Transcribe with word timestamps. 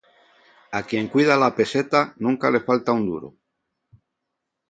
A 0.77 0.79
quien 0.87 1.09
cuida 1.09 1.37
la 1.41 1.49
peseta 1.59 2.01
nunca 2.25 2.49
le 2.49 2.61
falta 2.69 2.91
un 3.01 3.05
duro. 3.11 3.31